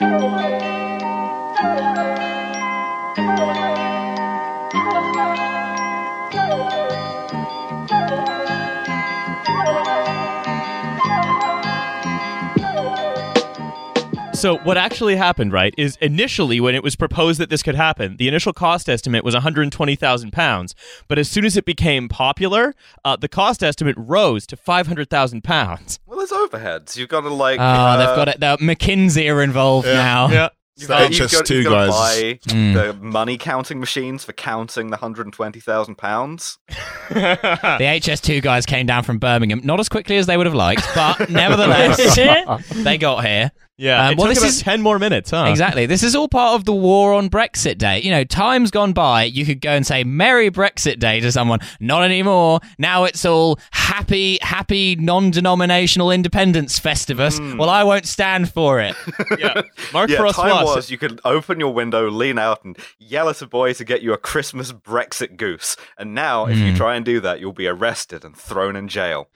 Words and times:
Thank 0.00 0.22
you. 3.64 3.69
So 14.40 14.56
what 14.58 14.78
actually 14.78 15.16
happened, 15.16 15.52
right, 15.52 15.74
is 15.76 15.96
initially 16.00 16.60
when 16.60 16.74
it 16.74 16.82
was 16.82 16.96
proposed 16.96 17.38
that 17.40 17.50
this 17.50 17.62
could 17.62 17.74
happen, 17.74 18.16
the 18.16 18.26
initial 18.26 18.54
cost 18.54 18.88
estimate 18.88 19.22
was 19.22 19.34
120,000 19.34 20.30
pounds. 20.32 20.74
But 21.08 21.18
as 21.18 21.28
soon 21.28 21.44
as 21.44 21.58
it 21.58 21.66
became 21.66 22.08
popular, 22.08 22.74
uh, 23.04 23.16
the 23.16 23.28
cost 23.28 23.62
estimate 23.62 23.96
rose 23.98 24.46
to 24.46 24.56
500,000 24.56 25.44
pounds. 25.44 26.00
Well, 26.06 26.16
there's 26.18 26.30
overheads. 26.30 26.96
You've 26.96 27.10
got 27.10 27.20
to 27.20 27.28
like. 27.28 27.60
Oh, 27.60 27.62
uh, 27.62 27.96
they've 27.98 28.16
got 28.16 28.28
it. 28.28 28.40
The 28.40 28.56
McKinsey 28.64 29.30
are 29.30 29.42
involved 29.42 29.86
now. 29.86 30.28
Yeah. 30.30 30.48
You've 30.76 30.88
the 30.88 30.94
got, 30.94 31.10
you've 31.10 31.30
got, 31.32 31.44
HS2 31.44 31.54
you've 31.56 31.64
got 31.66 31.84
to 31.84 31.90
guys. 31.90 32.38
buy 32.46 32.54
Mm. 32.54 32.74
the 32.74 32.92
money 32.94 33.36
counting 33.36 33.78
machines 33.80 34.24
for 34.24 34.32
counting 34.32 34.86
the 34.86 34.96
120,000 34.96 35.96
pounds. 35.96 36.58
The 37.10 37.84
HS2 37.84 38.40
guys 38.40 38.64
came 38.66 38.86
down 38.86 39.02
from 39.02 39.18
Birmingham, 39.18 39.60
not 39.64 39.80
as 39.80 39.88
quickly 39.88 40.16
as 40.16 40.26
they 40.26 40.36
would 40.36 40.46
have 40.46 40.54
liked, 40.54 40.86
but 40.94 41.28
nevertheless, 41.30 42.16
they 42.84 42.96
got 42.96 43.26
here. 43.26 43.50
Yeah. 43.80 44.06
Um, 44.06 44.12
it 44.12 44.18
well, 44.18 44.26
took 44.26 44.34
this 44.34 44.42
about 44.44 44.48
is- 44.50 44.60
10 44.62 44.82
more 44.82 44.98
minutes, 44.98 45.30
huh? 45.30 45.46
Exactly. 45.48 45.86
This 45.86 46.02
is 46.02 46.14
all 46.14 46.28
part 46.28 46.54
of 46.54 46.66
the 46.66 46.74
war 46.74 47.14
on 47.14 47.30
Brexit 47.30 47.78
Day. 47.78 48.00
You 48.02 48.10
know, 48.10 48.24
times 48.24 48.70
gone 48.70 48.92
by, 48.92 49.24
you 49.24 49.46
could 49.46 49.60
go 49.62 49.70
and 49.70 49.86
say 49.86 50.04
Merry 50.04 50.50
Brexit 50.50 50.98
Day 50.98 51.18
to 51.20 51.32
someone. 51.32 51.60
Not 51.80 52.02
anymore. 52.04 52.60
Now 52.78 53.04
it's 53.04 53.24
all 53.24 53.58
happy, 53.70 54.38
happy 54.42 54.96
non-denominational 54.96 56.10
independence 56.10 56.78
festivus. 56.78 57.38
Well, 57.58 57.70
I 57.70 57.82
won't 57.84 58.06
stand 58.06 58.52
for 58.52 58.80
it. 58.80 58.94
Yeah. 59.38 59.62
Mark 59.92 60.10
yeah, 60.10 60.18
Frostois 60.18 60.34
time 60.34 60.66
said- 60.66 60.74
was 60.74 60.90
you 60.90 60.98
could 60.98 61.20
open 61.24 61.60
your 61.60 61.72
window, 61.72 62.10
lean 62.10 62.38
out, 62.38 62.62
and 62.64 62.76
yell 62.98 63.28
at 63.30 63.40
a 63.40 63.46
boy 63.46 63.72
to 63.74 63.84
get 63.84 64.02
you 64.02 64.12
a 64.12 64.18
Christmas 64.18 64.72
Brexit 64.72 65.36
goose. 65.36 65.76
And 65.96 66.14
now, 66.14 66.46
if 66.46 66.58
Hmm. 66.58 66.64
you 66.66 66.76
try 66.76 66.96
and 66.96 67.04
do 67.04 67.20
that, 67.20 67.40
you'll 67.40 67.52
be 67.54 67.66
arrested 67.68 68.24
and 68.24 68.36
thrown 68.36 68.76
in 68.76 68.88
jail. 68.88 69.28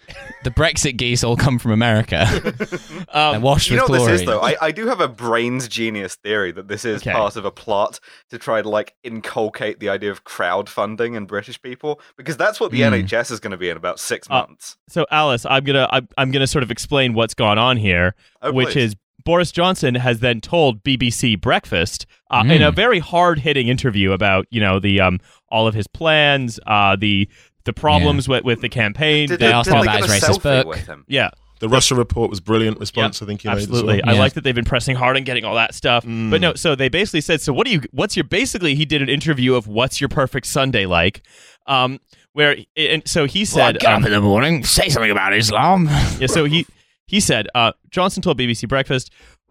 The 0.43 0.51
Brexit 0.51 0.97
geese 0.97 1.25
all 1.25 1.37
come 1.37 1.59
from 1.59 1.71
America. 1.71 2.27
They're 3.15 3.41
washed 3.41 3.71
You 3.71 3.77
know 3.77 3.85
with 3.89 4.01
what 4.01 4.11
chlorine. 4.39 4.51
this 4.53 4.57
is, 4.57 4.61
though? 4.61 4.67
I, 4.67 4.69
I 4.69 4.73
do 4.73 4.87
have 4.87 5.01
a 5.01 5.09
brains 5.09 5.69
genius 5.69 6.15
theory 6.17 6.53
that 6.53 6.69
this 6.69 6.85
is 6.85 7.03
Okay. 7.03 7.13
part 7.13 7.37
of 7.37 7.45
a 7.45 7.51
plot 7.51 8.01
to 8.31 8.39
try 8.39 8.63
to 8.63 8.69
like 8.69 8.95
inculcate 9.05 9.81
the 9.81 9.89
idea 9.89 10.11
of 10.11 10.25
crowdfunding 10.25 11.17
in 11.17 11.27
British 11.27 11.61
people 11.61 12.01
because 12.17 12.37
that's 12.37 12.61
what 12.61 12.71
the 12.71 12.79
Hmm. 12.83 12.95
NHS 12.95 13.31
is 13.31 13.41
going 13.41 13.51
to 13.53 13.57
be 13.57 13.69
in 13.71 13.77
about 13.77 13.99
six 14.01 14.29
Uh, 14.31 14.41
months. 14.47 14.77
So 14.89 15.07
Alice, 15.11 15.47
I'm 15.47 15.65
gonna 15.65 15.89
I'm, 15.91 16.09
I'm 16.19 16.31
gonna 16.31 16.47
sort 16.47 16.63
of 16.63 16.71
explain 16.71 17.15
what's 17.15 17.35
gone 17.35 17.59
on 17.59 17.77
here, 17.77 18.15
Oh, 18.43 18.53
which 18.53 18.73
please. 18.73 18.93
is 18.93 18.97
Boris 19.25 19.51
Johnson 19.53 19.95
has 19.95 20.21
then 20.21 20.41
told 20.43 20.83
BBC 20.85 21.41
Breakfast 21.41 22.05
uh, 22.31 22.43
in 22.47 22.61
Mm. 22.61 22.69
a 22.69 22.71
very 22.73 22.99
hard 22.99 23.39
hitting 23.39 23.69
interview 23.69 24.13
about 24.13 24.47
you 24.51 24.61
know 24.61 24.79
the 24.79 25.01
um 25.01 25.19
all 25.49 25.67
of 25.67 25.75
his 25.75 25.87
plans, 25.87 26.61
uh 26.67 26.97
the 26.97 27.29
the 27.65 27.73
problems 27.73 28.29
with 28.29 28.45
with 28.45 28.61
the 28.61 28.69
campaign. 28.69 29.29
Did 29.29 29.41
they 29.41 29.47
they, 29.47 29.53
asked 29.53 29.71
did 29.71 29.77
him 29.77 29.83
about 29.83 30.03
his 30.03 30.11
racist 30.11 30.41
selfie 30.41 30.65
book. 30.65 31.05
yeah, 31.09 31.31
The 31.61 31.69
Russia 31.69 31.95
report 31.95 32.31
was 32.31 32.41
brilliant 32.41 32.81
response. 32.81 33.23
I 33.23 33.27
think 33.27 33.45
you 33.45 33.51
made 33.51 33.59
absolutely. 33.59 33.97
well. 34.03 34.11
I 34.11 34.13
Yeah. 34.15 34.19
like 34.19 34.33
that 34.35 34.43
they've 34.45 34.55
been 34.55 34.65
pressing 34.65 34.97
hard 34.97 35.17
on 35.17 35.25
getting 35.25 35.45
all 35.45 35.55
that 35.55 35.75
stuff. 35.75 36.05
Mm. 36.05 36.31
But 36.31 36.41
no, 36.41 36.55
so 36.55 36.75
they 36.75 36.89
basically 36.89 37.21
said, 37.21 37.41
so 37.41 37.53
what 37.53 37.67
do 37.67 37.73
you? 37.73 37.83
What's 37.93 38.17
your? 38.17 38.25
Basically, 38.25 38.75
he 38.75 38.85
did 38.85 39.01
an 39.03 39.09
interview 39.09 39.55
of 39.55 39.67
what's 39.69 40.01
your 40.01 40.09
perfect 40.09 40.47
Sunday 40.47 40.85
like, 40.85 41.23
um, 41.67 42.01
where 42.33 42.57
and 42.77 43.07
so 43.07 43.27
he 43.27 43.45
said, 43.45 43.79
get 43.79 43.93
um, 43.93 44.03
up 44.03 44.07
in 44.07 44.13
the 44.13 44.21
morning, 44.21 44.65
say 44.65 44.89
something 44.89 45.11
about 45.11 45.33
Islam. 45.33 45.89
Yeah, 46.19 46.27
so 46.27 46.45
he 46.45 46.67
he 47.07 47.21
said, 47.21 47.49
uh, 47.55 47.73
Johnson 47.91 48.23
told 48.23 48.39
BBC 48.39 48.69
Breakfast, 48.69 49.11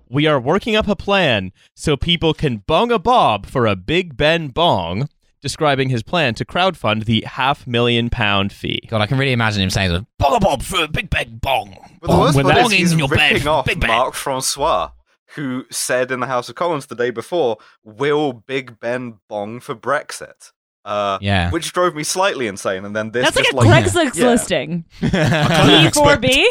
"We 0.10 0.28
are 0.28 0.40
working 0.40 0.76
up 0.76 0.88
a 0.88 0.96
plan 0.96 1.52
so 1.76 1.96
people 1.96 2.34
can 2.34 2.58
bong 2.58 2.92
a 2.92 3.00
bob 3.00 3.46
for 3.46 3.66
a 3.66 3.76
Big 3.76 4.18
Ben 4.18 4.50
bong." 4.50 5.08
Describing 5.44 5.90
his 5.90 6.02
plan 6.02 6.34
to 6.36 6.46
crowdfund 6.46 7.04
the 7.04 7.22
half 7.28 7.68
million 7.68 8.10
pound 8.10 8.52
fee. 8.54 8.80
God, 8.88 9.02
I 9.02 9.08
can 9.08 9.18
really 9.18 9.34
imagine 9.34 9.62
him 9.62 9.70
saying, 9.70 10.08
"Bong 10.18 10.38
a 10.38 10.40
bob 10.40 10.64
for 10.64 10.84
a 10.84 10.88
big 10.88 11.10
big 11.10 11.42
bong." 11.42 11.76
But 12.02 12.12
the 12.12 12.18
worst 12.18 12.38
with 12.38 12.46
part 12.48 12.66
is 12.68 12.72
he's 12.72 12.92
in 12.94 13.00
your 13.00 13.10
ripping 13.10 13.40
bed. 13.40 13.48
off 13.48 13.66
Big. 13.66 13.86
Mark 13.86 14.14
Francois, 14.14 14.92
who 15.36 15.66
said 15.70 16.12
in 16.12 16.22
the 16.22 16.28
House 16.28 16.48
of 16.48 16.56
Commons 16.56 16.86
the 16.86 16.96
day 16.96 17.12
before, 17.12 17.58
"Will 17.84 18.32
Big 18.32 18.80
Ben 18.80 19.20
bong 19.28 19.60
for 19.60 19.76
Brexit?" 19.76 20.54
Uh, 20.86 21.18
Yeah. 21.22 21.50
which 21.50 21.72
drove 21.72 21.96
me 21.96 22.04
slightly 22.04 22.48
insane. 22.48 22.84
And 22.84 22.94
then 22.96 23.12
this 23.12 23.24
That's 23.24 23.36
like 23.38 23.46
just 23.46 23.54
a 23.56 23.58
like 23.58 23.86
Craigslist 23.86 24.16
yeah. 24.16 24.26
listing. 24.28 24.84
kind 25.00 25.88
of 25.88 25.94
E4B. 25.94 26.46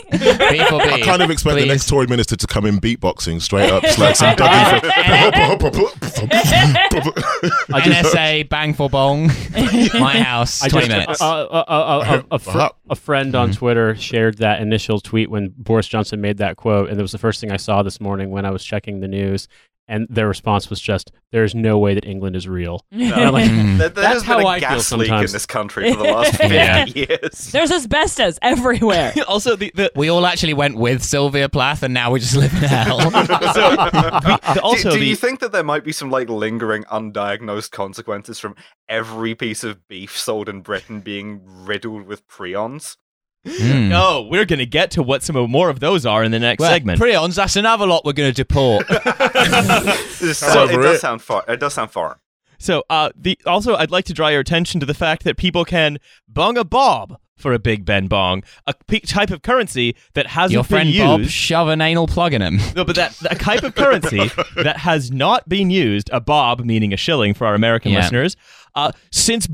People 0.51 0.81
I 0.81 1.01
kind 1.03 1.21
of 1.23 1.31
expect 1.31 1.57
the 1.57 1.67
next 1.67 1.87
Tory 1.89 2.07
minister 2.07 2.37
to 2.37 2.47
come 2.47 2.65
in 2.65 2.79
beatboxing 2.81 3.43
straight 3.43 3.71
up, 3.71 3.83
just 3.83 3.99
like 3.99 4.17
some 4.17 4.35
NSA 7.13 8.49
bang 8.49 8.75
for 8.75 8.89
bong. 8.89 9.27
My 10.01 10.19
house, 10.19 10.61
twenty 10.61 10.87
just, 10.89 10.91
minutes. 10.91 11.21
uh, 11.21 11.27
uh, 11.45 11.65
uh, 11.69 11.73
uh, 11.73 11.99
uh, 12.01 12.23
a, 12.31 12.39
fr- 12.39 12.75
a 12.91 12.97
friend 12.97 13.35
on 13.35 13.53
Twitter 13.53 13.95
shared 13.97 14.39
that 14.39 14.61
initial 14.61 15.01
tweet 15.01 15.31
when 15.31 15.53
Boris 15.57 15.87
Johnson 15.89 16.21
made 16.21 16.39
that 16.39 16.57
quote, 16.57 16.89
and 16.91 16.99
it 16.99 17.03
was 17.03 17.13
the 17.13 17.19
first 17.19 17.41
thing 17.41 17.51
I 17.53 17.57
saw 17.57 17.83
this 17.83 18.01
morning 18.01 18.31
when 18.31 18.45
I 18.45 18.51
was 18.51 18.65
checking 18.65 19.01
the 19.01 19.09
news. 19.09 19.49
And 19.89 20.07
their 20.09 20.29
response 20.29 20.71
was 20.71 20.81
just, 20.81 21.11
"There's 21.33 21.55
no 21.57 21.77
way 21.77 21.95
that 21.95 22.05
England 22.05 22.37
is 22.37 22.49
real." 22.49 22.85
And 22.93 23.13
I'm 23.13 23.33
like, 23.33 23.51
Mm. 23.51 23.79
There, 23.79 23.89
there 23.89 24.05
That's 24.05 24.23
how 24.23 24.37
been 24.39 24.47
a 24.47 24.49
I 24.49 24.61
feel 24.61 24.69
gas 24.71 24.93
leak 24.93 25.11
in 25.11 25.21
this 25.33 25.45
country 25.45 25.93
for 25.93 25.99
the 25.99 26.05
last 26.13 26.37
50 26.37 26.55
Yeah. 26.55 26.85
years. 26.87 27.51
There's 27.53 27.71
asbestos 27.73 28.39
everywhere. 28.43 29.13
also, 29.29 29.57
the, 29.57 29.73
the 29.75 29.91
we 29.97 30.09
all 30.09 30.25
actually 30.25 30.55
went 30.55 30.77
with 30.77 31.03
Sylvia 31.03 31.49
Plath, 31.49 31.83
and 31.83 31.93
now 31.93 32.13
we 32.13 32.21
just 32.21 32.37
live 32.37 32.53
in 32.55 32.61
hell. 32.63 33.01
so 33.01 33.11
the, 33.11 34.61
also 34.63 34.91
do, 34.91 34.95
do 34.97 35.01
the, 35.01 35.07
you 35.07 35.17
think 35.17 35.41
that 35.41 35.51
there 35.53 35.65
might 35.65 35.85
be 35.85 35.93
some 35.93 36.11
like 36.11 36.29
lingering 36.31 36.85
undiagnosed 36.85 37.73
consequences 37.73 38.39
from 38.39 38.55
every 38.89 39.35
piece 39.35 39.65
of 39.65 39.87
beef 39.89 40.17
sold 40.17 40.49
in 40.49 40.61
Britain 40.63 41.01
being 41.01 41.41
riddled 41.45 42.07
with 42.07 42.27
prions? 42.29 42.97
Mm. 43.47 43.89
no, 43.89 44.23
we're 44.31 44.45
gonna 44.45 44.65
get 44.67 44.93
to 44.93 45.03
what 45.03 45.23
some 45.23 45.37
more 45.51 45.69
of 45.69 45.81
those 45.81 46.07
are 46.07 46.23
in 46.23 46.31
the 46.31 46.39
next 46.39 46.61
Well, 46.61 46.71
segment. 46.71 47.01
Prions, 47.01 47.35
that's 47.35 47.57
another 47.57 47.87
lot 47.87 48.05
we're 48.05 48.13
going 48.13 48.31
to 48.33 48.35
deport. 48.35 48.87
This- 50.21 50.39
Sounds 50.39 50.71
it 50.71 50.77
does 50.77 51.01
sound 51.01 51.21
far. 51.23 51.45
It 51.49 51.59
does 51.59 51.75
sound 51.75 51.91
foreign. 51.91 52.19
So, 52.59 52.85
uh, 52.89 53.11
the 53.17 53.37
also, 53.45 53.75
I'd 53.75 53.91
like 53.91 54.05
to 54.05 54.13
draw 54.15 54.29
your 54.29 54.39
attention 54.41 54.79
to 54.81 54.87
the 54.87 54.95
fact 54.95 55.25
that 55.25 55.37
people 55.37 55.65
can 55.65 55.99
bong 56.29 56.57
a 56.57 56.63
bob 56.65 57.19
for 57.37 57.53
a 57.53 57.59
Big 57.59 57.85
Ben 57.85 58.07
bong, 58.07 58.45
a 58.69 58.75
p- 58.87 59.01
type 59.01 59.31
of 59.33 59.43
currency 59.43 59.97
that 60.15 60.29
hasn't 60.29 60.53
Your 60.53 60.63
friend 60.63 60.93
been 60.93 61.05
Bob, 61.05 61.21
used. 61.23 61.33
shove 61.33 61.67
an 61.67 61.81
anal 61.81 62.07
plug 62.07 62.33
in 62.35 62.41
him. 62.43 62.61
No, 62.77 62.85
but 62.85 62.95
that, 62.95 63.17
that 63.23 63.41
type 63.41 63.65
of 63.65 63.75
currency 63.75 64.31
that 64.63 64.77
has 64.77 65.11
not 65.11 65.49
been 65.49 65.69
used, 65.71 66.09
a 66.13 66.21
bob 66.21 66.61
meaning 66.61 66.93
a 66.93 66.97
shilling 66.97 67.35
for 67.35 67.49
our 67.49 67.55
American 67.57 67.91
Yeah. 67.91 67.99
listeners, 68.03 68.37
uh, 68.77 68.93
since 69.11 69.49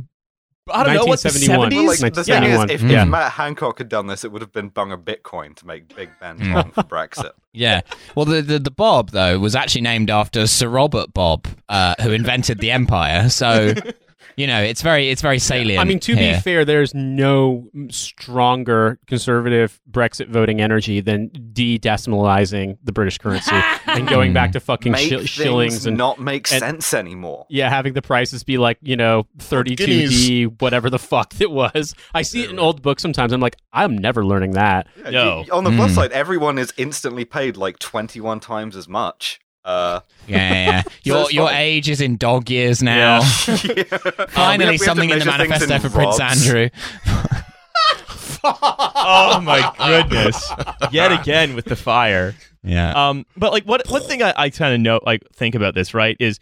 I 0.72 0.84
don't 0.84 0.94
know 0.94 1.04
what 1.06 1.20
the 1.20 1.28
1971. 1.28 1.70
Well, 1.74 1.86
like, 1.86 1.98
seventies. 1.98 2.26
the 2.26 2.32
thing 2.34 2.44
is, 2.44 2.82
if, 2.82 2.90
Yeah. 2.90 3.02
if 3.02 3.08
Matt 3.08 3.32
Hancock 3.32 3.78
had 3.78 3.88
done 3.88 4.06
this, 4.06 4.24
it 4.24 4.32
would 4.32 4.42
have 4.42 4.52
been 4.52 4.68
bung 4.68 4.92
a 4.92 4.98
Bitcoin 4.98 5.54
to 5.56 5.66
make 5.66 5.94
Big 5.94 6.10
Ben 6.20 6.38
Mm. 6.38 6.72
for 6.74 6.82
Brexit. 6.82 7.30
Yeah. 7.54 7.80
Well, 8.14 8.24
the, 8.24 8.40
the 8.40 8.58
the 8.60 8.70
Bob 8.70 9.10
though 9.10 9.38
was 9.40 9.56
actually 9.56 9.80
named 9.80 10.10
after 10.10 10.46
Sir 10.46 10.68
Robert 10.68 11.12
Bob, 11.12 11.46
uh, 11.68 11.94
who 12.00 12.12
invented 12.12 12.60
the 12.60 12.70
empire. 12.70 13.28
So, 13.30 13.74
you 14.38 14.46
know, 14.46 14.62
it's 14.62 14.80
very 14.82 15.10
it's 15.10 15.20
very 15.20 15.38
salient. 15.38 15.80
I 15.80 15.84
mean, 15.84 15.98
to 16.00 16.14
here. 16.14 16.34
be 16.34 16.40
fair, 16.40 16.64
there's 16.64 16.94
no 16.94 17.68
stronger 17.90 18.98
conservative 19.06 19.80
Brexit 19.90 20.28
voting 20.28 20.60
energy 20.60 21.00
than 21.00 21.28
de-decimalizing 21.52 22.78
the 22.84 22.92
British 22.92 23.18
currency 23.18 23.50
and 23.86 24.08
going 24.08 24.32
back 24.32 24.52
to 24.52 24.60
fucking 24.60 24.92
Make 24.92 25.08
shi- 25.08 25.26
shillings 25.26 25.86
and 25.86 25.96
not 25.96 26.18
make 26.20 26.50
and- 26.52 26.60
sense 26.60 26.94
anymore. 26.94 27.46
yeah, 27.50 27.68
having 27.68 27.92
the 27.94 28.02
prices 28.02 28.44
be 28.44 28.58
like 28.58 28.78
you 28.80 28.96
know 28.96 29.26
32d 29.38 30.60
whatever 30.60 30.90
the 30.90 30.98
fuck 30.98 31.40
it 31.40 31.50
was. 31.50 31.94
I 32.14 32.22
see 32.22 32.44
it 32.44 32.50
in 32.50 32.58
old 32.58 32.82
books 32.82 33.02
sometimes. 33.02 33.32
I'm 33.32 33.40
like, 33.40 33.56
I'm 33.72 33.96
never 33.98 34.24
learning 34.24 34.52
that. 34.52 34.86
Yeah, 34.96 35.10
No. 35.10 35.44
you- 35.46 35.52
on 35.52 35.64
the 35.64 35.70
plus 35.70 35.92
Mm. 35.92 35.94
side, 35.94 36.12
everyone 36.12 36.58
is 36.58 36.72
instantly 36.76 37.24
paid 37.24 37.56
like 37.56 37.78
21 37.78 38.40
times 38.40 38.76
as 38.76 38.88
much. 38.88 39.40
Uh, 39.64 40.00
yeah, 40.26 40.36
yeah, 40.36 40.70
yeah. 40.70 40.82
Your 41.04 41.20
it's 41.22 41.32
your 41.32 41.46
fine. 41.48 41.56
age 41.56 41.88
is 41.88 42.00
in 42.00 42.16
dog 42.16 42.48
years 42.50 42.82
now. 42.82 43.20
yeah. 43.20 43.22
Finally, 44.28 44.58
we 44.58 44.64
have 44.64 44.78
to 44.78 44.84
something 44.84 45.10
in 45.10 45.18
the 45.18 45.24
manifesto 45.24 45.74
in 45.74 45.80
for 45.80 45.90
Prince. 45.90 46.20
Andrew. 46.20 46.68
oh 48.44 49.40
my 49.42 49.72
goodness! 49.78 50.52
Yet 50.90 51.12
again 51.12 51.54
with 51.54 51.66
the 51.66 51.76
fire. 51.76 52.34
Yeah. 52.62 53.08
Um, 53.08 53.26
but 53.36 53.52
like 53.52 53.64
what 53.64 53.88
one 53.88 54.02
thing 54.02 54.22
I, 54.22 54.34
I 54.36 54.50
kind 54.50 54.74
of 54.74 54.80
know 54.80 55.00
like 55.04 55.22
think 55.34 55.54
about 55.54 55.74
this 55.74 55.94
right 55.94 56.16
is 56.20 56.38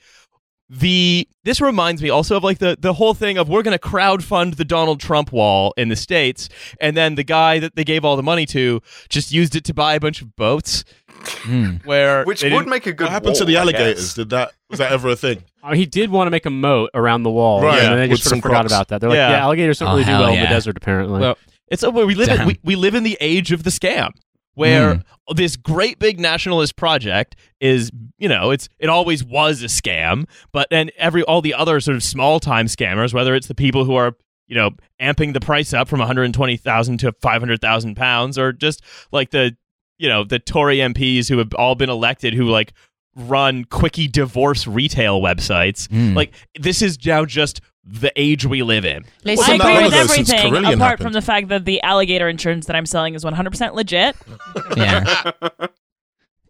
the 0.68 1.28
this 1.44 1.60
reminds 1.60 2.02
me 2.02 2.10
also 2.10 2.36
of 2.36 2.44
like 2.44 2.58
the 2.58 2.76
the 2.78 2.92
whole 2.92 3.14
thing 3.14 3.38
of 3.38 3.48
we're 3.48 3.62
going 3.62 3.76
to 3.76 3.82
crowdfund 3.88 4.56
the 4.56 4.64
Donald 4.64 4.98
Trump 5.00 5.32
wall 5.32 5.72
in 5.76 5.88
the 5.88 5.96
states, 5.96 6.48
and 6.80 6.96
then 6.96 7.14
the 7.14 7.22
guy 7.24 7.58
that 7.60 7.76
they 7.76 7.84
gave 7.84 8.04
all 8.04 8.16
the 8.16 8.22
money 8.22 8.46
to 8.46 8.80
just 9.08 9.30
used 9.32 9.54
it 9.54 9.64
to 9.64 9.74
buy 9.74 9.94
a 9.94 10.00
bunch 10.00 10.22
of 10.22 10.34
boats. 10.36 10.84
Mm. 11.26 11.84
Where 11.86 12.24
Which 12.24 12.42
would 12.42 12.50
didn't- 12.50 12.68
make 12.68 12.86
a 12.86 12.92
good 12.92 13.04
What 13.04 13.12
happened 13.12 13.36
to 13.36 13.44
the 13.44 13.56
I 13.56 13.60
alligators? 13.62 13.94
guess. 13.96 14.14
Did 14.14 14.30
that 14.30 14.52
was 14.70 14.78
that 14.78 14.92
ever 14.92 15.08
a 15.10 15.16
thing? 15.16 15.42
Uh, 15.66 15.74
he 15.74 15.84
did 15.84 16.10
want 16.10 16.28
to 16.28 16.30
make 16.30 16.46
a 16.46 16.50
moat 16.50 16.90
around 16.94 17.24
the 17.24 17.30
wall, 17.30 17.60
Right, 17.60 17.80
and 17.80 17.88
then 17.88 17.96
they 17.96 18.02
with 18.06 18.18
just 18.18 18.22
sort 18.22 18.30
some 18.30 18.38
of 18.38 18.42
forgot 18.44 18.58
crocs. 18.60 18.72
about 18.72 18.86
that. 18.88 19.00
They're 19.00 19.10
like, 19.10 19.16
Yeah. 19.16 19.30
yeah, 19.30 19.38
alligators 19.42 19.80
don't 19.80 19.88
Oh, 19.88 19.92
really 19.94 20.04
do 20.04 20.10
hell 20.12 20.20
well 20.20 20.28
in 20.28 20.34
yeah. 20.36 20.42
the 20.44 20.48
desert, 20.48 20.76
apparently. 20.76 21.18
Well, 21.20 21.36
it's 21.66 21.82
oh, 21.82 21.90
we 21.90 22.14
live 22.14 22.28
in, 22.28 22.36
Damn. 22.36 22.46
we, 22.46 22.60
we 22.62 22.76
live 22.76 22.94
in 22.94 23.02
the 23.02 23.18
age 23.20 23.50
of 23.50 23.64
the 23.64 23.70
scam. 23.70 24.12
where 24.54 25.02
this 25.34 25.56
great 25.56 25.98
big 25.98 26.20
nationalist 26.20 26.76
project 26.76 27.34
is, 27.60 27.90
you 28.16 28.28
know, 28.28 28.52
it's 28.52 28.68
it 28.78 28.88
always 28.88 29.24
was 29.24 29.60
a 29.62 29.66
scam, 29.66 30.26
but 30.52 30.68
then 30.70 30.90
every 30.98 31.24
all 31.24 31.42
the 31.42 31.52
other 31.54 31.80
sort 31.80 31.96
of 31.96 32.04
small 32.04 32.38
time 32.38 32.66
scammers, 32.66 33.12
whether 33.12 33.34
it's 33.34 33.48
the 33.48 33.54
people 33.56 33.84
who 33.84 33.96
are 33.96 34.14
you 34.46 34.54
know, 34.54 34.70
amping 35.02 35.32
the 35.34 35.40
price 35.40 35.72
up 35.74 35.88
from 35.88 35.98
120,000 35.98 36.98
to 36.98 37.10
500,000 37.20 37.96
pounds, 37.96 38.38
or 38.38 38.52
just 38.52 38.80
like 39.10 39.30
the, 39.30 39.56
you 39.98 40.08
know, 40.08 40.24
the 40.24 40.38
Tory 40.38 40.78
MPs 40.78 41.28
who 41.28 41.38
have 41.38 41.52
all 41.54 41.74
been 41.74 41.90
elected 41.90 42.34
who 42.34 42.44
like 42.44 42.72
run 43.14 43.64
quickie 43.64 44.08
divorce 44.08 44.66
retail 44.66 45.20
websites. 45.20 45.88
Mm. 45.88 46.14
Like 46.14 46.32
this 46.58 46.82
is 46.82 47.04
now 47.06 47.24
just 47.24 47.60
the 47.82 48.12
age 48.16 48.44
we 48.44 48.62
live 48.62 48.84
in. 48.84 49.04
I 49.24 49.36
Wasn't 49.36 49.62
that 49.62 49.72
agree 49.74 49.84
with 49.84 49.94
everything 49.94 50.52
apart 50.54 50.76
happened? 50.76 51.00
from 51.02 51.12
the 51.12 51.22
fact 51.22 51.48
that 51.48 51.64
the 51.64 51.80
alligator 51.82 52.28
insurance 52.28 52.66
that 52.66 52.74
I'm 52.76 52.84
selling 52.86 53.14
is 53.14 53.24
100% 53.24 53.74
legit. 53.74 54.16
Yeah. 54.76 55.30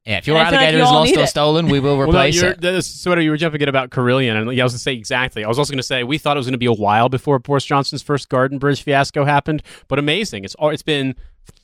Yeah, 0.07 0.19
if 0.19 0.27
your 0.29 0.37
And 0.37 0.47
I 0.47 0.51
like 0.51 0.55
alligator 0.61 0.79
you 0.79 0.85
is 0.85 0.91
lost 0.91 1.17
or 1.17 1.21
it. 1.23 1.27
stolen, 1.27 1.67
we 1.67 1.81
will 1.81 1.97
Well, 1.99 2.07
no, 2.07 2.13
replace 2.13 2.41
you're, 2.41 2.53
it. 2.53 2.61
this, 2.61 2.87
so 2.87 3.19
you 3.19 3.29
were 3.29 3.37
jumping 3.37 3.61
in 3.61 3.69
about 3.69 3.91
Carillion, 3.91 4.37
and 4.37 4.53
yeah, 4.53 4.63
I 4.63 4.65
was 4.65 4.73
going 4.73 4.79
to 4.79 4.83
say 4.85 4.95
exactly. 4.95 5.45
I 5.45 5.49
was 5.49 5.59
also 5.59 5.73
going 5.73 5.79
to 5.79 5.83
say 5.83 6.05
we 6.05 6.17
thought 6.17 6.37
it 6.37 6.39
was 6.39 6.47
going 6.47 6.53
to 6.53 6.59
be 6.59 6.67
a 6.67 6.73
while 6.73 7.09
before 7.09 7.41
Boris 7.41 7.65
Johnson's 7.65 8.03
first 8.03 8.29
Garden 8.29 8.59
Bridge 8.59 8.83
fiasco 8.85 9.25
happened, 9.25 9.65
but 9.89 9.99
amazing. 9.99 10.45
It's 10.45 10.55
al- 10.61 10.69
it's 10.71 10.85
been 10.85 11.17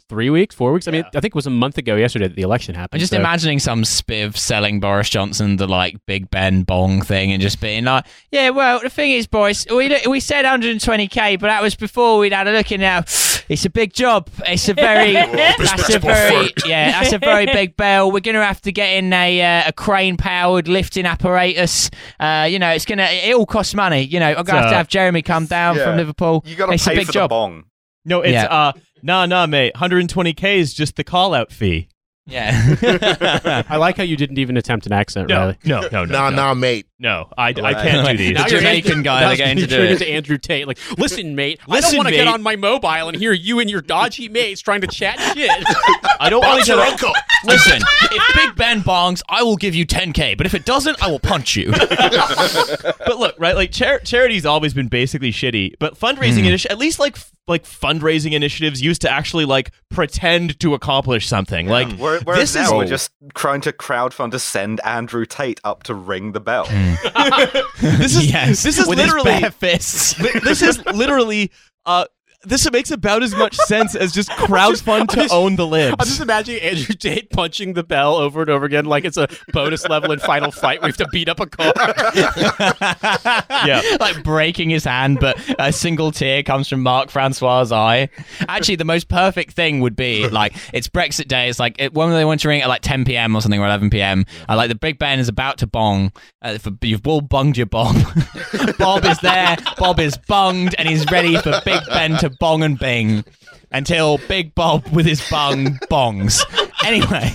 three 0.08 0.30
weeks, 0.30 0.54
four 0.54 0.72
weeks. 0.72 0.86
I 0.88 0.90
mean, 0.90 1.04
I 1.14 1.20
think 1.20 1.26
it 1.26 1.34
was 1.34 1.46
a 1.46 1.50
month 1.50 1.78
ago 1.78 1.96
yesterday 1.96 2.28
that 2.28 2.36
the 2.36 2.42
election 2.42 2.74
happened. 2.74 2.98
I'm 2.98 3.00
just 3.00 3.12
so- 3.12 3.18
imagining 3.18 3.58
some 3.58 3.82
spiv 3.82 4.36
selling 4.36 4.80
Boris 4.80 5.08
Johnson 5.08 5.56
the 5.56 5.66
like 5.66 5.96
Big 6.06 6.30
Ben 6.30 6.62
bong 6.62 7.02
thing 7.02 7.32
and 7.32 7.40
just 7.40 7.60
being 7.60 7.84
like, 7.84 8.04
"Yeah, 8.30 8.50
well, 8.50 8.80
the 8.80 8.90
thing 8.90 9.12
is, 9.12 9.26
boys, 9.26 9.66
we 9.70 9.96
we 10.06 10.20
said 10.20 10.44
120k, 10.44 11.38
but 11.38 11.46
that 11.48 11.62
was 11.62 11.74
before 11.74 12.18
we'd 12.18 12.32
had 12.32 12.48
a 12.48 12.52
look. 12.52 12.70
And 12.72 12.80
now 12.80 12.98
it's 13.48 13.64
a 13.64 13.70
big 13.70 13.92
job. 13.92 14.28
It's 14.46 14.68
a 14.68 14.74
very 14.74 15.12
that's 15.14 15.94
a 15.94 15.98
very 15.98 16.50
yeah, 16.66 16.92
that's 17.00 17.12
a 17.12 17.18
very 17.18 17.46
big 17.46 17.76
bell. 17.76 18.10
We're 18.12 18.20
gonna 18.20 18.44
have 18.44 18.60
to 18.62 18.72
get 18.72 18.96
in 18.96 19.12
a 19.12 19.40
uh, 19.60 19.68
a 19.68 19.72
crane 19.72 20.16
powered 20.16 20.68
lifting 20.68 21.06
apparatus. 21.06 21.90
Uh, 22.20 22.46
you 22.50 22.58
know, 22.58 22.70
it's 22.70 22.84
gonna 22.84 23.04
it 23.10 23.34
all 23.34 23.46
costs 23.46 23.74
money. 23.74 24.02
You 24.02 24.20
know, 24.20 24.34
I'm 24.34 24.44
gonna 24.44 24.60
have 24.62 24.70
to 24.70 24.76
have 24.76 24.88
Jeremy 24.88 25.22
come 25.22 25.46
down 25.46 25.76
Yeah. 25.76 25.84
from 25.84 25.96
Liverpool. 25.96 26.42
You 26.46 26.56
got 26.56 26.66
to 26.66 26.72
It's 26.72 26.86
a 26.86 26.90
pay 26.90 26.96
big 26.96 27.06
for 27.06 27.12
job. 27.12 27.30
the 27.30 27.34
bong. 27.34 27.64
No, 28.04 28.20
it's 28.22 28.32
Yeah. 28.32 28.44
uh 28.46 28.72
nah 29.02 29.26
nah 29.26 29.46
mate. 29.46 29.74
120k 29.74 30.56
is 30.56 30.72
just 30.74 30.96
the 30.96 31.04
call 31.04 31.34
out 31.34 31.50
fee. 31.52 31.88
Yeah. 32.24 32.52
I 33.68 33.76
like 33.78 33.96
how 33.96 34.04
you 34.04 34.16
didn't 34.16 34.38
even 34.38 34.56
attempt 34.56 34.86
an 34.86 34.92
accent, 34.92 35.28
No, 35.28 35.38
Riley. 35.38 35.58
no, 35.64 35.80
no, 35.80 35.88
no, 35.90 36.04
Nah, 36.04 36.30
no. 36.30 36.36
nah, 36.36 36.54
mate. 36.54 36.86
No, 37.00 37.28
I, 37.36 37.48
I 37.48 37.52
can't 37.74 38.06
do 38.08 38.16
these. 38.24 38.34
Now 38.34 38.44
The 38.44 38.50
you're 38.52 38.60
Jamaican 38.60 39.02
guy 39.02 39.34
they're 39.34 39.54
to 39.56 39.66
do 39.66 39.82
it. 39.82 39.98
to 39.98 40.08
Andrew 40.08 40.38
Tate. 40.38 40.68
Like, 40.68 40.78
listen, 40.96 41.34
mate. 41.34 41.58
I 41.68 41.72
Listen, 41.72 41.90
don't 41.94 41.98
want 41.98 42.08
to 42.10 42.14
get 42.14 42.28
on 42.28 42.40
my 42.40 42.54
mobile 42.54 43.08
and 43.08 43.16
hear 43.16 43.32
you 43.32 43.58
and 43.58 43.68
your 43.68 43.80
dodgy 43.80 44.28
mates 44.28 44.60
trying 44.60 44.82
to 44.82 44.86
chat 44.86 45.18
shit. 45.34 45.50
I 46.20 46.30
don't 46.30 46.42
want 46.42 46.58
Box 46.58 46.66
to 46.68 46.74
your 46.74 46.84
get. 46.84 46.92
uncle. 46.92 47.12
Listen, 47.44 47.82
if 48.02 48.34
Big 48.36 48.54
Ben 48.54 48.82
bongs, 48.82 49.20
I 49.28 49.42
will 49.42 49.56
give 49.56 49.74
you 49.74 49.84
10k, 49.84 50.36
but 50.36 50.46
if 50.46 50.54
it 50.54 50.64
doesn't, 50.64 51.02
I 51.02 51.08
will 51.08 51.18
punch 51.18 51.56
you. 51.56 51.72
But 51.72 53.18
look, 53.18 53.34
right? 53.36 53.56
Like 53.56 53.72
char- 53.72 53.98
charity's 53.98 54.46
always 54.46 54.72
been 54.74 54.86
basically 54.86 55.32
shitty, 55.32 55.74
but 55.80 55.98
fundraising 55.98 56.42
hmm. 56.42 56.50
initi- 56.50 56.70
at 56.70 56.78
least 56.78 57.00
like 57.00 57.16
f- 57.16 57.31
like 57.48 57.64
fundraising 57.64 58.32
initiatives 58.32 58.80
used 58.80 59.00
to 59.02 59.10
actually 59.10 59.44
like 59.44 59.72
pretend 59.90 60.58
to 60.60 60.74
accomplish 60.74 61.26
something. 61.26 61.66
Like 61.66 61.96
Where- 61.98 62.20
Whereas 62.20 62.52
this 62.52 62.54
now 62.54 62.66
is 62.66 62.72
we're 62.72 62.86
just 62.86 63.10
trying 63.34 63.60
to 63.62 63.72
crowdfund 63.72 64.30
to 64.30 64.38
send 64.38 64.80
Andrew 64.84 65.26
Tate 65.26 65.60
up 65.64 65.82
to 65.84 65.94
ring 65.94 66.32
the 66.32 66.40
bell. 66.40 66.64
this 67.80 68.16
is 68.16 68.26
yes, 68.32 68.62
this 68.62 68.78
is 68.78 68.86
with 68.86 68.98
his 68.98 69.08
literally 69.08 69.40
bare 69.40 69.50
fists. 69.50 70.14
This 70.44 70.62
is 70.62 70.84
literally 70.86 71.50
uh 71.84 72.04
this 72.44 72.70
makes 72.70 72.90
about 72.90 73.22
as 73.22 73.34
much 73.34 73.56
sense 73.66 73.94
as 73.94 74.12
just 74.12 74.30
crowdfund 74.30 75.08
to 75.08 75.16
just- 75.16 75.34
own 75.34 75.56
the 75.56 75.66
libs. 75.66 75.96
I'm 75.98 76.06
just 76.06 76.20
imagining 76.20 76.62
Andrew 76.62 76.94
Tate 76.94 77.30
punching 77.30 77.74
the 77.74 77.82
bell 77.82 78.16
over 78.16 78.40
and 78.42 78.50
over 78.50 78.64
again 78.64 78.84
like 78.84 79.04
it's 79.04 79.16
a 79.16 79.28
bonus 79.52 79.88
level 79.88 80.12
in 80.12 80.18
Final 80.18 80.50
Fight 80.50 80.82
We 80.82 80.88
have 80.88 80.96
to 80.98 81.08
beat 81.12 81.28
up 81.28 81.40
a 81.40 81.46
car. 81.46 81.72
yeah. 83.66 83.82
like 84.00 84.22
breaking 84.22 84.70
his 84.70 84.84
hand, 84.84 85.18
but 85.20 85.38
a 85.58 85.72
single 85.72 86.12
tear 86.12 86.42
comes 86.42 86.68
from 86.68 86.82
Mark 86.82 87.10
Francois' 87.10 87.72
eye. 87.72 88.08
Actually, 88.48 88.76
the 88.76 88.84
most 88.84 89.08
perfect 89.08 89.52
thing 89.52 89.80
would 89.80 89.96
be 89.96 90.28
like 90.28 90.54
it's 90.72 90.88
Brexit 90.88 91.28
Day. 91.28 91.48
It's 91.48 91.58
like 91.58 91.76
it, 91.78 91.94
when 91.94 92.10
they 92.10 92.24
want 92.24 92.40
to 92.40 92.48
ring 92.48 92.62
at 92.62 92.68
like 92.68 92.82
10 92.82 93.04
p.m. 93.04 93.34
or 93.36 93.40
something 93.40 93.60
or 93.60 93.66
11 93.66 93.90
p.m. 93.90 94.24
Uh, 94.48 94.56
like 94.56 94.68
the 94.68 94.74
Big 94.74 94.98
Ben 94.98 95.18
is 95.18 95.28
about 95.28 95.58
to 95.58 95.66
bong. 95.66 96.12
Uh, 96.40 96.58
for, 96.58 96.72
you've 96.82 97.06
all 97.06 97.20
bunged 97.20 97.56
your 97.56 97.66
bong. 97.66 98.02
Bob 98.78 99.04
is 99.04 99.18
there. 99.20 99.56
Bob 99.78 100.00
is 100.00 100.16
bunged, 100.28 100.74
and 100.78 100.88
he's 100.88 101.08
ready 101.10 101.36
for 101.36 101.60
Big 101.64 101.80
Ben 101.88 102.16
to 102.18 102.30
bong 102.38 102.62
and 102.62 102.78
bing 102.78 103.24
until 103.70 104.18
Big 104.28 104.54
Bob 104.54 104.86
with 104.88 105.06
his 105.06 105.26
bung 105.30 105.78
bongs. 105.90 106.42
Anyway, 106.84 107.30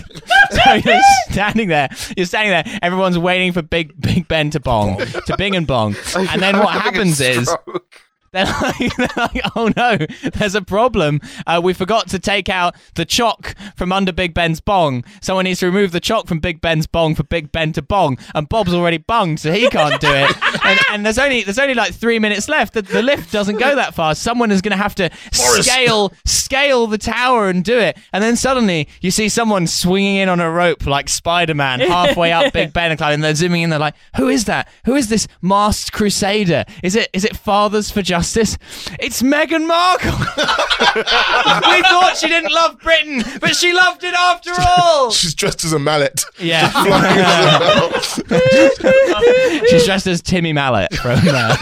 so 0.52 0.74
you're 0.74 1.02
standing 1.30 1.70
there. 1.70 1.90
You're 2.16 2.26
standing 2.26 2.52
there. 2.52 2.80
Everyone's 2.82 3.18
waiting 3.18 3.54
for 3.54 3.62
Big 3.62 4.00
Big 4.00 4.28
Ben 4.28 4.50
to 4.52 4.60
bong, 4.60 4.98
to 4.98 5.36
bing 5.38 5.56
and 5.56 5.66
bong. 5.66 5.96
And 6.16 6.42
then 6.42 6.58
what 6.60 6.74
happens 6.74 7.22
is 7.22 7.50
stroke. 7.50 8.02
They're 8.38 8.46
like, 8.62 8.96
they're 8.98 9.08
like, 9.18 9.42
oh 9.56 9.72
no, 9.76 9.98
there's 10.34 10.56
a 10.56 10.62
problem. 10.62 11.20
Uh, 11.46 11.60
we 11.64 11.74
forgot 11.74 12.08
to 12.10 12.20
take 12.20 12.50
out 12.50 12.76
the 12.96 13.06
chalk 13.06 13.56
from 13.76 13.92
under 13.92 14.12
Big 14.12 14.34
Ben's 14.34 14.60
bong. 14.60 15.04
Someone 15.22 15.46
needs 15.46 15.60
to 15.62 15.66
remove 15.66 15.92
the 15.92 16.00
chalk 16.00 16.28
from 16.28 16.40
Big 16.40 16.62
Ben's 16.62 16.88
bong 16.88 17.16
for 17.16 17.24
Big 17.24 17.52
Ben 17.52 17.74
to 17.74 17.82
bong. 17.82 18.18
And 18.36 18.48
Bob's 18.48 18.74
already 18.74 18.98
bunged, 18.98 19.42
so 19.42 19.52
he 19.52 19.70
can't 19.70 20.00
do 20.00 20.10
it. 20.10 20.36
and, 20.66 20.80
and 20.92 21.06
there's 21.06 21.18
only 21.20 21.44
there's 21.44 21.60
only 21.60 21.74
like 21.74 21.94
three 21.94 22.20
minutes 22.20 22.48
left. 22.48 22.74
The, 22.74 22.82
the 22.82 23.02
lift 23.02 23.32
doesn't 23.32 23.58
go 23.58 23.76
that 23.76 23.94
fast. 23.94 24.22
Someone 24.22 24.52
is 24.52 24.62
going 24.62 24.72
to 24.72 24.78
have 24.78 24.96
to 24.96 25.10
scale 25.32 26.14
scale 26.26 26.88
the 26.88 26.98
tower 26.98 27.50
and 27.50 27.64
do 27.64 27.78
it. 27.78 27.98
And 28.14 28.24
then 28.24 28.36
suddenly 28.36 28.88
you 29.02 29.12
see 29.12 29.30
someone 29.30 29.68
swinging 29.68 30.18
in 30.18 30.30
on 30.30 30.40
a 30.40 30.50
rope 30.50 30.86
like 30.86 31.10
Spider 31.10 31.56
Man 31.56 31.80
halfway 31.88 32.32
up 32.32 32.54
Big 32.54 32.74
Ben 32.74 32.92
and 33.00 33.24
they're 33.24 33.36
zooming 33.36 33.64
in. 33.64 33.70
They're 33.70 33.80
like, 33.80 33.96
who 34.16 34.30
is 34.30 34.46
that? 34.46 34.68
Who 34.86 34.96
is 34.96 35.10
this 35.10 35.28
masked 35.42 35.92
crusader? 35.92 36.66
Is 36.84 36.96
it 36.96 37.10
is 37.14 37.26
it 37.26 37.36
Fathers 37.36 37.92
for 37.92 38.02
Justice? 38.02 38.27
It's 38.36 39.22
Meghan 39.22 39.68
Markle. 39.68 40.12
we 40.18 41.82
thought 41.84 42.18
she 42.20 42.28
didn't 42.28 42.52
love 42.52 42.80
Britain, 42.80 43.24
but 43.40 43.56
she 43.56 43.72
loved 43.74 44.04
it 44.04 44.14
after 44.14 44.52
all. 44.78 45.12
She's 45.12 45.34
dressed 45.36 45.64
as 45.64 45.74
a 45.74 45.80
mallet. 45.80 46.24
Yeah, 46.40 46.70
Flying 46.72 47.20
as 47.20 48.18
a 48.18 48.24
bell. 48.24 49.66
she's 49.70 49.86
dressed 49.86 50.08
as 50.08 50.22
Timmy 50.22 50.54
Mallett 50.54 50.94
from 50.96 51.20
uh, 51.28 51.56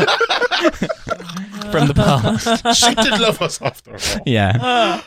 from 1.71 1.88
the 1.88 1.94
past. 1.95 2.77
she 2.77 2.95
did 2.95 3.19
love 3.19 3.41
us 3.41 3.62
after 3.62 3.94
all. 3.94 4.21
Yeah. 4.25 5.01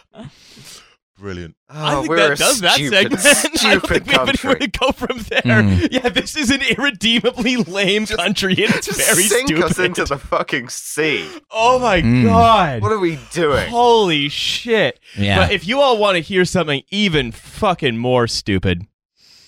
Brilliant. 1.18 1.56
I 1.68 1.94
Oh, 1.94 1.98
think 2.02 2.10
we're 2.10 2.16
that 2.16 2.30
a 2.32 2.36
does 2.36 2.60
that 2.60 2.74
stupid, 2.74 3.18
segment. 3.20 3.26
I 3.26 3.32
don't 3.42 3.58
Stupid 3.58 3.88
think 3.88 4.06
we 4.06 4.12
have 4.12 4.28
anywhere 4.28 4.54
country. 4.56 4.68
to 4.68 4.78
go 4.78 4.92
from 4.92 5.18
there. 5.28 5.88
Yeah, 5.90 6.08
this 6.10 6.36
is 6.36 6.50
an 6.50 6.62
irredeemably 6.62 7.56
lame 7.56 8.06
country, 8.06 8.52
and 8.52 8.72
it's 8.74 8.86
Just 8.86 9.00
very 9.00 9.24
sink 9.24 9.48
stupid. 9.48 9.64
us 9.64 9.78
into 9.80 10.04
the 10.04 10.16
fucking 10.16 10.68
sea. 10.68 11.28
oh 11.50 11.78
my 11.80 12.00
Mm. 12.02 12.24
god! 12.24 12.82
What 12.82 12.92
are 12.92 12.98
we 13.00 13.18
doing? 13.32 13.68
Holy 13.68 14.28
shit! 14.28 15.00
Yeah. 15.16 15.38
But 15.46 15.52
if 15.52 15.66
you 15.66 15.80
all 15.80 15.98
want 15.98 16.14
to 16.16 16.20
hear 16.20 16.44
something 16.44 16.82
even 16.90 17.32
fucking 17.32 17.96
more 17.98 18.28
stupid, 18.28 18.86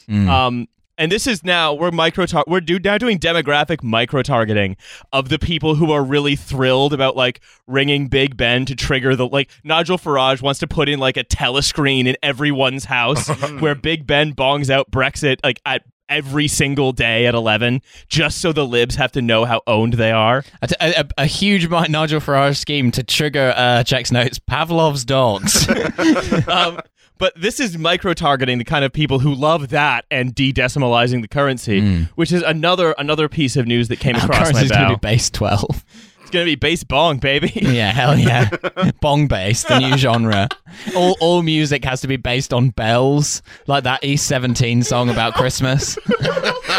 Mm. 0.09 0.29
um, 0.29 0.69
and 1.01 1.11
this 1.11 1.27
is 1.27 1.43
now 1.43 1.73
we're 1.73 1.91
micro 1.91 2.27
tar- 2.27 2.45
we're 2.47 2.61
do- 2.61 2.79
now 2.79 2.99
doing 2.99 3.19
demographic 3.19 3.83
micro 3.83 4.23
targeting 4.23 4.77
of 5.13 5.31
the 5.31 5.39
people 5.39 5.75
who 5.75 5.91
are 5.91 6.05
really 6.05 6.37
thrilled 6.37 6.93
about 6.93 7.17
like 7.17 7.41
ringing 7.67 8.07
Big 8.07 8.37
Ben 8.37 8.67
to 8.67 8.77
trigger 8.77 9.17
the 9.17 9.27
like 9.27 9.51
Nigel 9.65 9.99
Farage 9.99 10.43
wants 10.43 10.61
to 10.61 10.69
put 10.69 10.89
in 10.89 11.01
like 11.01 11.17
a 11.17 11.25
telescreen 11.25 12.07
in 12.07 12.17
everyone's 12.23 12.85
house 12.85 13.29
where 13.61 13.75
Big 13.75 14.07
Ben 14.07 14.35
bongs 14.35 14.69
out 14.69 14.91
Brexit 14.91 15.39
like 15.43 15.61
at 15.65 15.83
every 16.11 16.49
single 16.49 16.93
day 16.93 17.27
at 17.27 17.35
11 17.35 17.81
just 18.09 18.41
so 18.41 18.53
the 18.53 18.67
libs 18.67 18.97
have 18.97 19.13
to 19.13 19.23
know 19.23 19.45
how 19.45 19.63
owned 19.67 19.95
they 19.95 20.11
are 20.11 20.45
A, 20.63 20.69
a, 21.01 21.05
a 21.19 21.27
huge 21.27 21.69
Nigel 21.69 22.21
Farage 22.21 22.57
scheme 22.59 22.91
to 22.91 23.03
trigger 23.03 23.55
uh, 23.57 23.85
checks 23.85 24.13
notes 24.13 24.39
Pavlov's 24.39 25.05
dogs. 25.05 25.69
um, 26.49 26.81
but 27.19 27.35
this 27.37 27.61
is 27.61 27.79
micro 27.79 28.15
targeting 28.15 28.59
the 28.59 28.65
kind 28.65 28.85
of 28.85 28.93
people 28.93 29.19
who 29.19 29.35
love 29.35 29.69
that 29.69 30.07
and 30.11 30.35
de-decimalizing 30.35 31.21
the 31.21 31.29
currency, 31.29 32.05
which 32.15 32.33
is 32.33 32.43
another 32.43 32.93
another 32.99 33.29
piece 33.29 33.57
of 33.57 33.67
news 33.67 33.89
that 33.89 34.01
came 34.01 34.17
Our 34.17 34.25
across 34.25 34.53
my 34.53 34.67
bow. 34.67 34.89
to 34.89 34.95
be 34.95 34.99
base 35.01 35.31
12. 35.31 35.85
It's 36.31 36.35
going 36.35 36.47
to 36.47 36.51
be 36.51 36.55
bass 36.55 36.85
bong, 36.85 37.19
baby. 37.19 37.51
Yeah, 37.71 37.93
hell 37.93 38.19
yeah. 38.19 38.51
Bong 39.01 39.27
bass, 39.29 39.65
the 39.65 39.79
new 39.79 39.97
genre. 39.97 40.49
All 40.97 41.17
all 41.21 41.43
music 41.43 41.85
has 41.85 42.01
to 42.01 42.09
be 42.09 42.17
based 42.17 42.53
on 42.53 42.71
bells, 42.71 43.43
like 43.67 43.85
that 43.85 44.05
E 44.05 44.17
seventeen 44.17 44.83
song 44.83 45.09
about 45.09 45.35
Christmas. 45.35 45.99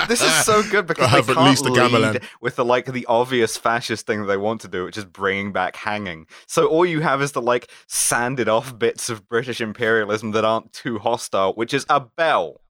This 0.07 0.21
is 0.21 0.45
so 0.45 0.63
good 0.63 0.87
because 0.87 1.05
I 1.05 1.09
have 1.09 1.27
they 1.27 1.33
can't 1.33 1.47
least 1.47 1.65
a 1.65 1.69
gamelan. 1.69 2.13
lead 2.13 2.23
with 2.41 2.55
the 2.55 2.65
like 2.65 2.85
the 2.85 3.05
obvious 3.05 3.55
fascist 3.55 4.05
thing 4.05 4.21
that 4.21 4.27
they 4.27 4.35
want 4.35 4.59
to 4.61 4.67
do, 4.67 4.83
which 4.83 4.97
is 4.97 5.05
bringing 5.05 5.53
back 5.53 5.75
hanging. 5.75 6.27
So 6.47 6.67
all 6.67 6.85
you 6.85 6.99
have 7.01 7.21
is 7.21 7.31
the 7.33 7.41
like 7.41 7.69
sanded 7.87 8.49
off 8.49 8.77
bits 8.77 9.09
of 9.09 9.29
British 9.29 9.61
imperialism 9.61 10.31
that 10.31 10.43
aren't 10.43 10.73
too 10.73 10.97
hostile, 10.99 11.53
which 11.53 11.73
is 11.73 11.85
a 11.87 11.99
bell. 12.01 12.61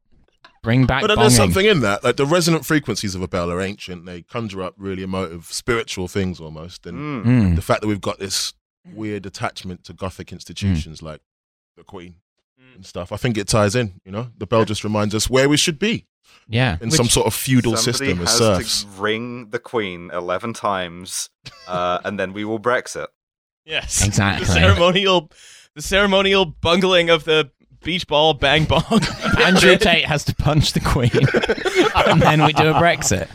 Bring 0.64 0.86
back 0.86 1.02
But 1.02 1.08
then 1.08 1.18
there's 1.20 1.36
something 1.36 1.66
in 1.66 1.80
that. 1.82 2.04
Like 2.04 2.18
the 2.18 2.26
resonant 2.26 2.66
frequencies 2.66 3.16
of 3.16 3.22
a 3.22 3.28
bell 3.28 3.50
are 3.52 3.62
ancient. 3.62 4.06
They 4.06 4.22
conjure 4.22 4.62
up 4.62 4.76
really 4.78 5.02
emotive, 5.02 5.46
spiritual 5.46 6.08
things 6.08 6.40
almost. 6.40 6.86
And 6.86 7.26
Mm. 7.26 7.26
Mm. 7.26 7.56
the 7.56 7.62
fact 7.64 7.82
that 7.82 7.88
we've 7.88 8.00
got 8.02 8.20
this 8.20 8.54
weird 8.94 9.26
attachment 9.26 9.84
to 9.86 9.94
Gothic 9.94 10.32
institutions 10.32 11.02
like 11.02 11.22
the 11.78 11.84
Queen. 11.84 12.16
and 12.76 12.86
stuff. 12.86 13.12
I 13.12 13.18
think 13.18 13.38
it 13.38 13.50
ties 13.50 13.76
in. 13.76 14.00
You 14.06 14.12
know, 14.14 14.30
the 14.38 14.48
bell 14.48 14.64
just 14.64 14.84
reminds 14.86 15.14
us 15.14 15.30
where 15.30 15.50
we 15.50 15.58
should 15.58 15.78
be 15.78 16.06
Yeah. 16.48 16.78
in 16.80 16.90
some 16.90 17.10
sort 17.10 17.28
of 17.28 17.34
feudal 17.34 17.76
Somebody 17.76 17.98
system 17.98 18.22
as 18.22 18.30
has 18.30 18.38
serfs. 18.38 18.84
to 18.84 19.02
ring 19.02 19.50
the 19.50 19.60
queen 19.60 20.10
eleven 20.14 20.54
times, 20.54 21.30
uh, 21.68 22.00
and 22.06 22.18
then 22.18 22.32
we 22.32 22.46
will 22.46 22.60
Brexit. 22.62 23.08
Yes, 23.66 24.06
Exactly. 24.06 24.46
The 24.46 24.54
ceremonial, 24.54 25.32
the 25.76 25.82
ceremonial 25.82 26.46
bungling 26.46 27.10
of 27.10 27.26
the 27.26 27.52
beach 27.84 28.08
ball 28.08 28.34
bang 28.34 28.66
bong. 28.66 28.84
Andrew 29.40 29.78
Tate 29.78 30.06
has 30.06 30.24
to 30.26 30.36
punch 30.36 30.74
the 30.74 30.80
Queen, 30.80 31.12
and 32.08 32.22
then 32.22 32.44
we 32.46 32.54
do 32.54 32.70
a 32.70 32.74
Brexit. 32.74 33.28